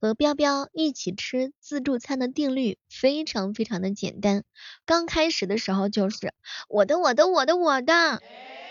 [0.00, 4.44] 和彪彪一起吃自助餐的定律非常非常的简单。
[4.86, 6.32] 刚开始的时候就是
[6.68, 8.20] 我的我的我的我的，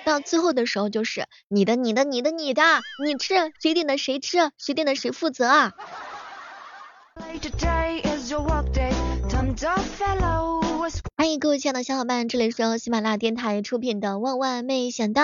[0.05, 2.63] 到最后的时候就是你的你的你的你的，
[3.05, 5.73] 你吃谁点的谁吃，谁点的谁负责啊。
[11.15, 15.21] 欢迎各位亲爱的小伙伴，这里是由喜马拉雅电台出品的《万万没想到》。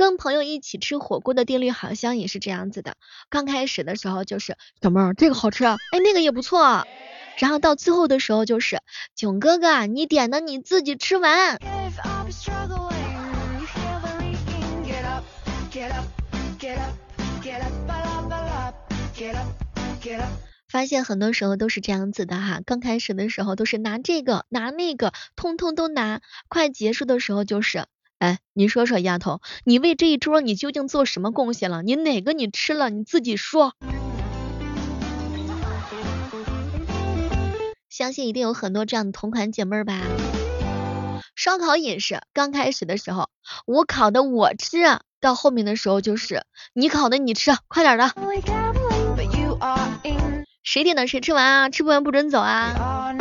[0.00, 2.94] 跟朋友一起吃火锅的定律好像也是这样子的，
[3.28, 6.86] 刚开始的时候就是小妹儿这个好吃，哎那个也不错，
[7.36, 8.80] 然后到最后的时候就是
[9.14, 11.58] 囧哥哥你点的你自己吃完。
[20.66, 27.84] 发现很多时候都是这样子的哈，刚开始的时候都是拿这个拿那个，通通都拿，快结束的时候就是。
[28.20, 31.82] 哎，你说说丫头，你为这一桌你究竟做什么贡献了？
[31.82, 32.90] 你哪个你吃了？
[32.90, 33.72] 你自己说。
[37.88, 40.02] 相信一定有很多这样的同款姐妹儿吧。
[41.34, 43.30] 烧烤也是，刚开始的时候
[43.64, 44.76] 我烤的我吃，
[45.18, 46.44] 到后面的时候就是
[46.74, 48.12] 你烤的你吃，快点的。
[50.62, 51.70] 谁点的谁吃完啊？
[51.70, 53.14] 吃不完不准走啊。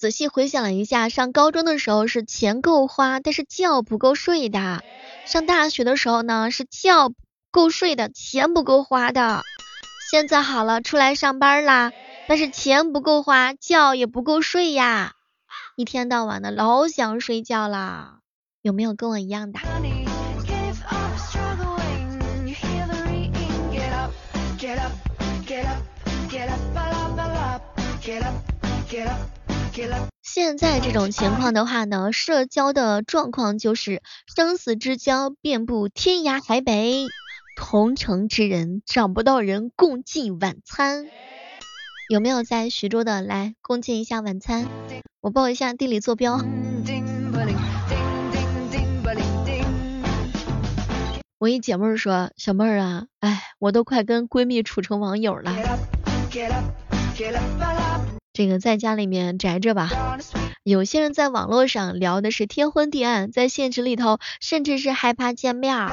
[0.00, 4.80] 仔细回想了一下，上高中的时候是钱够花，但是觉不够睡的；
[5.26, 7.12] 上大学的时候呢，是觉
[7.50, 9.42] 够睡的，钱不够花的。
[10.10, 11.92] 现在好了，出来上班啦，
[12.26, 15.12] 但是钱不够花，觉也不够睡呀，
[15.76, 18.20] 一天到晚的老想睡觉啦。
[18.62, 19.60] 有没有跟我一样的？
[30.22, 34.02] 现在这种情况的话呢，社交的状况就是
[34.34, 37.06] 生死之交遍布天涯海北，
[37.56, 41.06] 同城之人找不到人共进晚餐。
[42.08, 44.66] 有没有在徐州的来共进一下晚餐？
[45.20, 46.40] 我报一下地理坐标。
[51.38, 55.54] 我一姐妹儿说，小妹儿啊，哎，我都快跟闺蜜处成网友了。
[58.40, 59.90] 这个在家里面宅着吧，
[60.62, 65.90] 有些人在网络上聊的是天昏地暗，在现实里头甚至是害怕见面。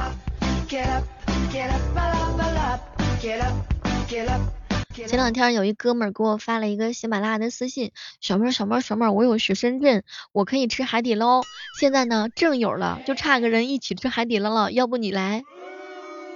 [4.95, 7.91] 前两天有一哥们儿给我发了一个喜马拉雅的私信，
[8.21, 11.41] 小妹儿小妹儿小妹儿，我有去深圳，我可以吃海底捞，
[11.77, 15.43] 现在呢正有了，就差个人一起吃海底捞了，要不你来？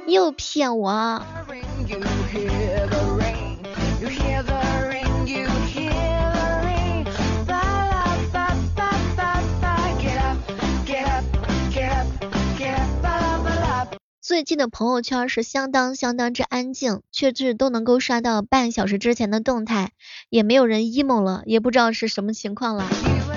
[0.08, 1.26] 又骗我。
[14.32, 19.92] 最近的朋友圈是相当相当之安静，却是都能够刷到半小时之前的动态，
[20.30, 22.88] 也没有人 emo 了，也不知道是什么情况了。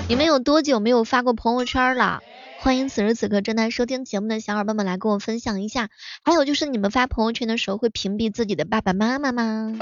[0.07, 2.21] 你们有多久没有发过朋友圈了？
[2.59, 5.89] 欢迎此时此刻正在收听节目的小伙伴们来跟我分享一下。
[6.23, 9.77] 还有就是你们发朋友圈的时候会屏蔽自己的爸爸妈妈吗？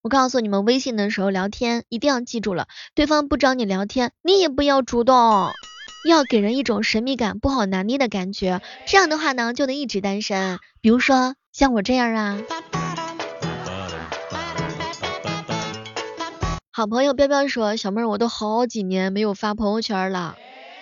[0.00, 5.50] 我告诉你们，微信的时候聊天一定要记住了，对方不找你聊天，你也不要主动。
[6.04, 10.58] 要给人一种神秘感，不好拿捏的感觉，这样的话呢，就能一直单身。
[10.80, 12.38] 比如说像我这样啊。
[16.70, 20.36] 好朋友彪彪说，小妹儿，我都好几年没有发朋友圈了，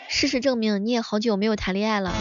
[0.09, 2.13] 事实证明你也好久没有谈恋爱了。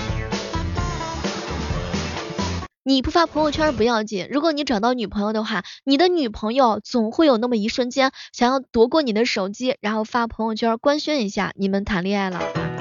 [2.87, 12.74] 你不发朋友圈不要紧，如果你找到女朋友的话，你的女朋友总会有那么一瞬间想要夺过你的手机，然后发朋友圈官宣一下你们谈恋爱了。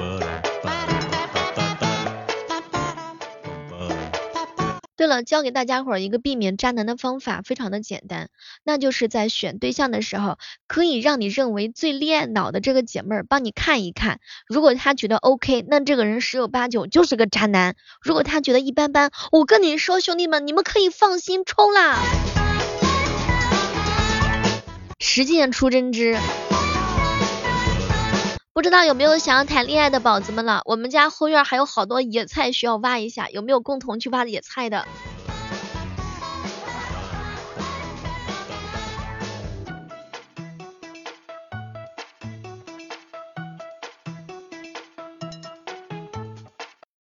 [4.97, 8.29] 对了，教给大家伙一个避免渣男的方法，非常的简单，
[8.63, 21.99] 那就是在选对象的时候，可以让你认为最恋爱脑的这个姐妹儿帮你看一看，如果她觉得 OK，那这个人十有八九就是个渣男；如果她觉得一般般，我跟你说，兄弟们，你们可以放心冲啦，
[24.99, 26.17] 实践出真知。
[28.55, 30.61] 不知道有没有想要谈恋爱的宝子们了？
[30.63, 34.87] 我们家后院还有好多野菜需要挖一下，有没有共同去挖野菜的？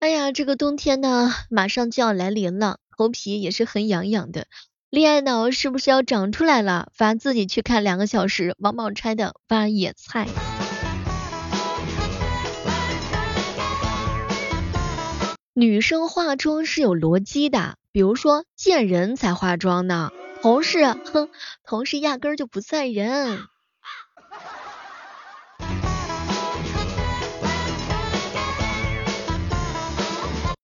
[0.00, 4.44] 哎呀，这个冬天呢，马上就要来临了，头皮也是很痒痒的。
[4.90, 6.90] 恋爱脑是不是要长出来了？
[6.94, 10.28] 罚自己去看两个小时王宝钗的挖野菜。
[15.58, 21.30] 女生化妆是有逻辑的，比如说见人才化妆呢，同事，哼，
[21.64, 23.40] 同事压根儿就不算人。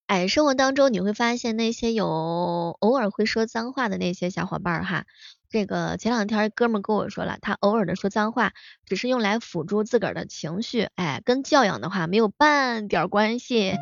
[0.07, 5.07] 哎，生活当中你会发现那些有偶尔会说脏话的那些小伙伴儿哈，
[5.51, 8.53] 这个前两天哥们跟我说了，他偶尔的说脏话
[8.87, 13.75] 只是用来辅助自个儿的情绪，哎，跟教养的话没有半点关系。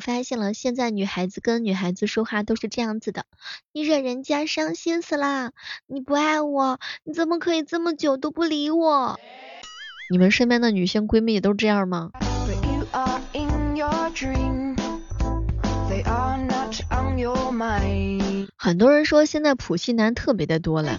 [0.00, 3.24] 发现了，现在女孩子跟女孩子说话都是这样子的，
[3.72, 5.52] 你惹人家伤心死啦，
[5.86, 9.20] 你不爱我，你怎么可以这么久都不理我？
[10.10, 12.10] 你们身边的女性闺蜜也都这样吗？
[18.56, 20.98] 很多人说现在普信男特别的多了，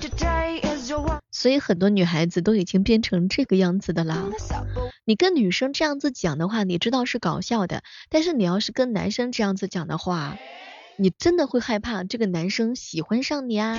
[1.32, 4.24] 所以很多女孩子都已经变成这个样子的啦。
[5.06, 10.38] 你跟女生这样子讲的话，你知道是搞笑的，但是你要是跟男生这样子讲的话，
[10.98, 13.78] 你真的会害怕这个男生喜欢上你啊。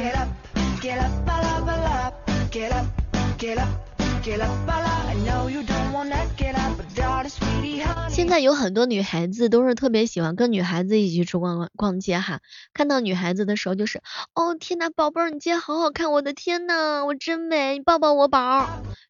[8.32, 12.40] 现在有很多女孩子都是特别喜欢跟女孩子一起去逛逛街哈，
[12.72, 14.00] 看到女孩子的时候就是，
[14.32, 18.66] 哦天呐，宝贝儿，你今天好好看，我的天呐，我真美，你抱抱我宝儿。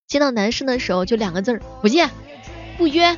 [0.09, 2.11] 见到男生的时候就两个字儿，不见，
[2.77, 3.17] 不约。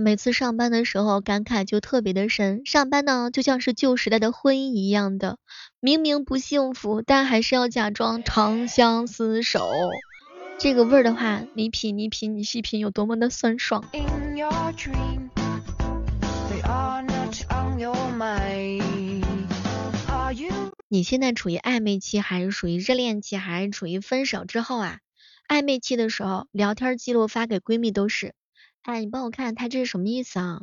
[0.00, 5.38] 每次上班的时候感慨就特别的深，上班呢就像是旧时代的婚姻一样的，
[5.80, 9.70] 明明不幸福，但还是要假装长相厮守。
[10.58, 13.84] 这个味儿的话，你品你品你细品有多么的酸爽。
[20.88, 24.98] 你现在处于暧昧期，还是属于热恋期，还是处于分手之后啊？
[25.48, 28.34] 暧昧期的时候，聊天记录发给闺蜜都是。
[28.82, 30.62] 哎，你帮我看，他这是什么意思啊？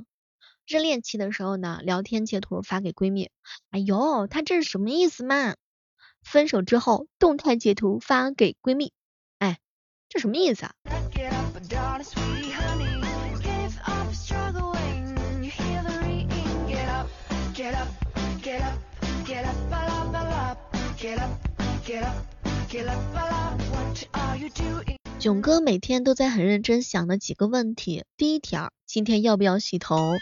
[0.67, 3.31] 热恋期的时候呢，聊天截图发给闺蜜。
[3.71, 5.55] 哎呦，他这是什么意思嘛？
[6.21, 8.91] 分手之后，动态截图发给闺蜜。
[9.37, 9.59] 哎，
[10.09, 10.73] 这什么意思啊？
[25.19, 30.13] 囧哥每天都在很认真想的几个问题：第一条，今天要不要洗头？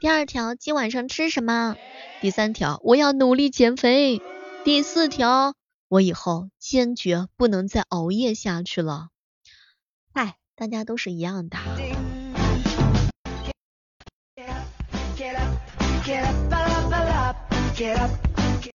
[0.00, 1.74] 第二条，今晚上吃什么？
[2.20, 4.22] 第三条，我要努力减肥。
[4.64, 5.54] 第四条，
[5.88, 9.08] 我以后坚决不能再熬夜下去了。
[10.12, 11.58] 嗨，大家都是一样的。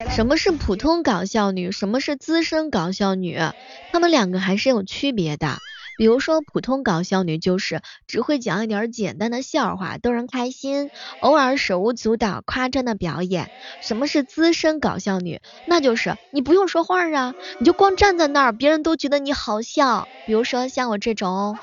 [0.07, 1.73] 什么是普通搞笑女？
[1.73, 3.37] 什么是资深搞笑女？
[3.91, 5.57] 她们两个还是有区别的。
[5.97, 13.51] 比如说，普通搞笑女就是只会讲一点简单的笑话逗人开心，偶尔手舞足蹈夸张的表演。
[13.81, 15.41] 什么是资深搞笑女？
[15.65, 20.07] 那就是你不用说话啊，你就光站在那儿，别人都觉得你好笑。
[20.25, 21.57] 比如说像我这种，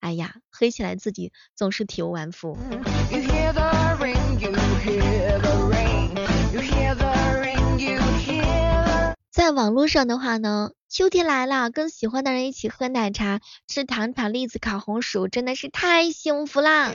[0.00, 2.58] 哎呀，黑起来自己总是体无完肤。
[9.36, 16.94] 在网络上的话呢，秋天来了，跟喜欢的人一起喝奶茶、吃糖糖、栗子、烤红薯，真的是太幸福啦。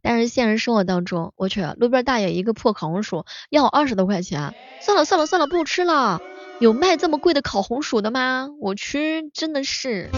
[0.00, 6.22] 但是现实生活当中，我去，路边大爷一个破烤红薯要我二十多块钱，算了算了算了，不吃了。
[6.58, 8.48] 有卖这么贵的烤红薯的吗？
[8.62, 10.08] 我去，真的是。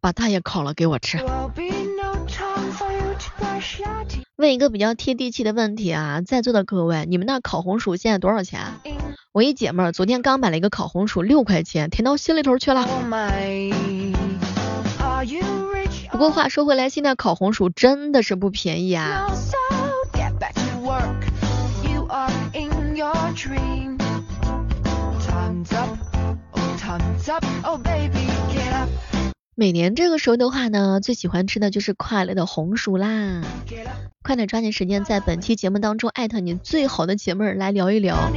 [0.00, 1.18] 把大爷烤了给我吃。
[4.44, 8.60] 问一个比较贴地气的问题啊，在座的各位，你们那烤红薯现在多少钱？
[9.32, 12.86] 我一姐们儿昨天刚买了一个烤红薯，六块钱，甜到心里头去了。
[16.12, 19.26] 不过话说回来，现在烤红薯真的是不便宜啊。
[29.56, 33.40] 每年这个时候的话呢，最喜欢吃的就是快乐的红薯啦。
[34.24, 38.32] 快点抓紧时间，在本期节目当中艾特你最好的姐妹儿来聊一聊。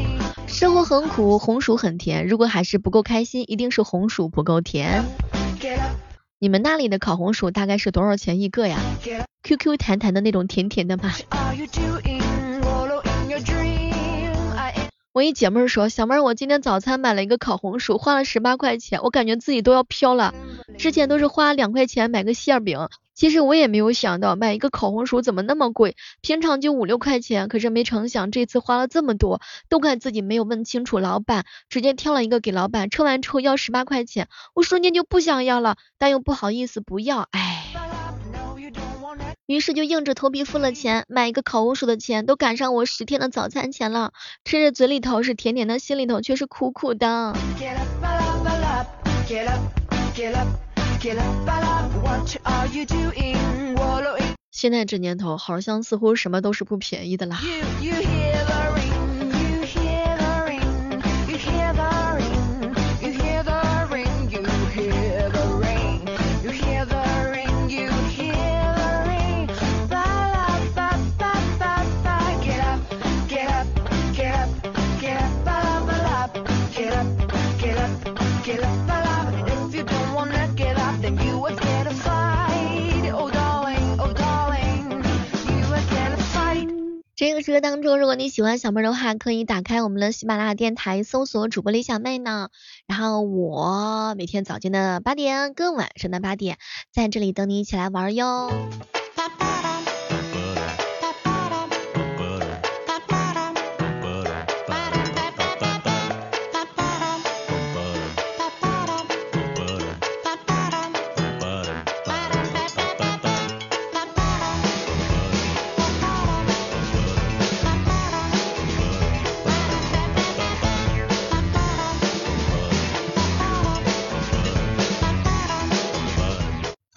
[0.45, 5.03] 生活很苦，红薯很甜，如果还是不够开心，一定是红薯不够甜。
[6.38, 8.77] 你们那里的烤红薯大概是多少钱一个呀
[9.41, 11.12] ？Q Q 弹弹的那种甜甜的吗？
[15.13, 20.31] 我一姐妹儿说，小妹儿，我今天早餐买了一个烤红薯，花了十八块钱，我感觉自己都要飘了。
[20.77, 37.65] 之前都是花两块钱买个馅饼，其实我也没有想到买一个烤红薯怎么那么贵，平常就五六块钱，可是没成想这次花了这么多，都怪自己没有问清楚老板，直接挑了一个给老板，称完之后要十八块钱，我瞬间就不想要了，但又不好意思不要，唉。
[39.48, 44.12] 于是就硬着头皮付了钱，买一个烤红薯的钱都赶上我十天的早餐钱了，
[44.46, 47.34] 吃着嘴里头是甜甜的，心里头却是苦苦的。
[54.51, 57.39] 现在这年头，好像似乎什么都是不便宜的啦。
[57.79, 58.26] 这个
[87.69, 92.47] 当中，如果你喜欢小妹的话，可以打开我们的喜马拉雅电台，搜索主播李小妹呢。
[92.88, 96.57] 然后我每天早间的八点跟晚上的八点，
[96.93, 98.50] 在这里等你一起来玩哟。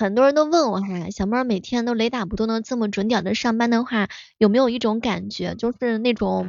[0.00, 6.48] 很多人都问我哈，小妹儿每天都雷打不动的这么准点的上班的话，有没有一种感觉，就是那种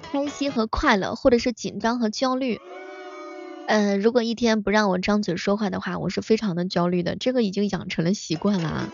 [0.00, 2.60] 开心和快乐，或者是紧张和焦虑？
[3.66, 8.88] 呃，如果一天不让我张嘴说话的话，我是非常的焦虑的，这个已经养成了习惯了啊。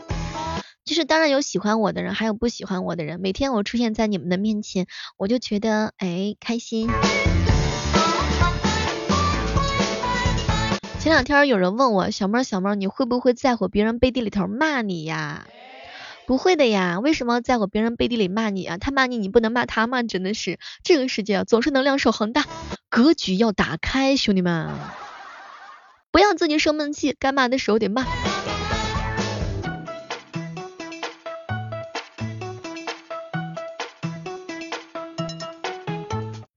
[0.87, 4.87] 就是当然有喜欢我的人，还有不喜欢我的人，每天我出现在你们的面前，
[5.19, 6.89] 我就觉得哎开心。
[11.07, 15.47] 前两天有人问我，小妹小妹，你会不会在乎别人背地里头骂你呀？
[16.27, 18.77] 不会的呀，为什么在乎别人背地里骂你啊？
[18.77, 20.03] 他骂你，你不能骂他吗？
[20.03, 22.43] 真的是，这个世界总是能量守恒的，
[22.89, 24.69] 格局要打开，兄弟们，
[26.11, 28.05] 不要自己生闷气，该骂的时候得骂。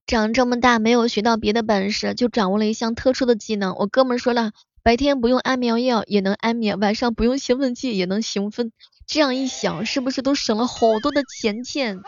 [0.09, 3.75] 长这么大没有学到别的本事，就掌握了一项特殊的技能。
[3.75, 8.71] 我哥们说了，白天不用安眠药也能安眠，晚上不用兴奋剂也能兴奋。
[9.05, 12.01] 这样一想，是不是都省了好多的钱钱？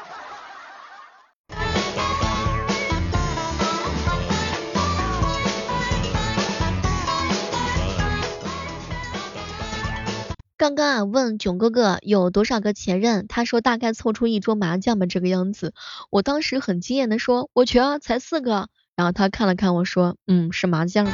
[10.61, 15.73] 刚刚啊，问囧哥哥有多少个前任，他说大概凑出一桌麻将吧这个样子。
[16.11, 18.67] 我当时很惊艳的说，我去，才四个。
[18.95, 21.07] 然后他看了看我说，嗯，是麻将。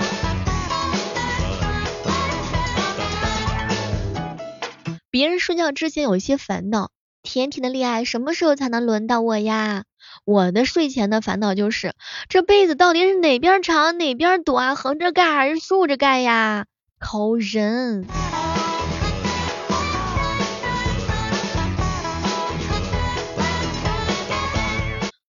[5.10, 6.92] 别人睡觉之前有一些烦恼，
[7.24, 9.86] 甜甜的恋爱什么时候才能轮到我呀？
[10.26, 11.94] 我的睡前的烦恼就是，
[12.28, 16.66] 这被子到底是哪边长哪边短，横着盖还是竖着盖呀？
[17.00, 18.06] 抠人。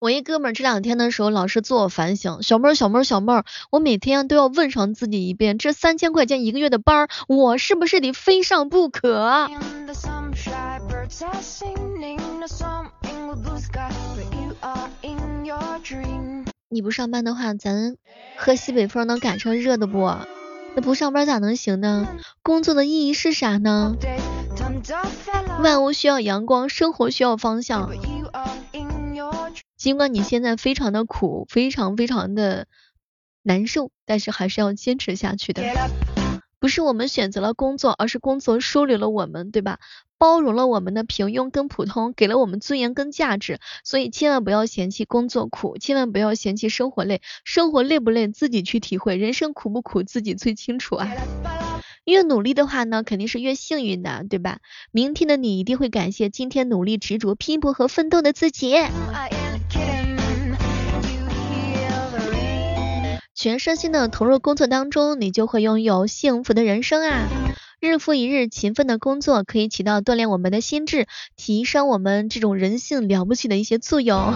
[0.09, 9.51] 我一哥们儿这两天的时候老是自我反省，小妹儿小妹儿小妹儿，我每天都要问上自己一遍，这三千块钱一个月的班儿，我是不是得非上不可？
[16.71, 17.97] 你不上班的话，咱
[18.39, 20.11] 喝西北风能赶上热的不？
[20.75, 22.09] 那不上班咋能行呢？
[22.43, 23.95] 工作的意义是啥呢？
[25.63, 27.91] 万物需要阳光，生活需要方向。
[29.79, 32.67] 尽管你现在非常的苦，非常非常的
[33.43, 35.63] 难受，但是还是要坚持下去的。
[36.61, 39.79] 不是我们选择了工作，而是工作收留了我们，对吧？
[40.19, 43.61] 包容了我们的平庸跟普通，给了我们尊严跟价值。
[43.85, 47.23] 所以千万不要嫌弃工作苦，千万不要嫌弃生活累。
[47.45, 51.09] 生活累不累，自己去体会；人生苦不苦，自己最清楚啊。
[52.05, 54.59] 越努力的话呢，肯定是越幸运的，对吧？
[54.91, 58.75] 明天的你一定会感谢今天努力执着拼搏和奋斗的自己。
[63.41, 67.29] 全身心的投入工作当中，你就会拥有幸福的人生啊！
[67.79, 74.35] 日复一日勤奋的工作，可以起到锻炼我们的心智，提升我们这种人性了不起的一些作用。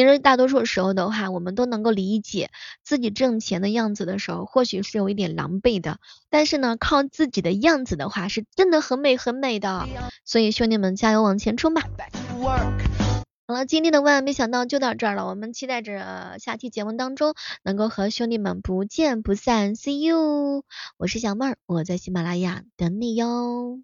[0.00, 2.50] 其实大多数时候的话，我们都能够理解
[2.82, 5.98] 自己挣钱的样子的时候，或许是有一点狼狈的。
[6.30, 9.86] 但是呢，靠自己的样子的话，是真的很美很美的。
[10.24, 11.82] 所以兄弟们，加油往前冲吧！
[13.46, 20.64] 好了，今天的万万没想到就到这儿了，我们期待着下期节目当中能够和兄弟们不见不散，See you！
[20.96, 23.82] 我是小妹儿，我在喜马拉雅等你哟。